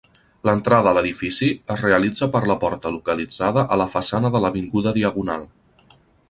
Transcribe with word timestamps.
L'entrada 0.49 0.87
a 0.91 0.93
l'edifici 0.97 1.49
es 1.75 1.83
realitza 1.87 2.29
per 2.37 2.41
la 2.53 2.55
porta 2.63 2.93
localitzada 2.95 3.65
a 3.77 3.79
la 3.83 3.87
façana 3.93 4.33
de 4.37 4.43
l'Avinguda 4.47 4.95
Diagonal. 4.97 5.47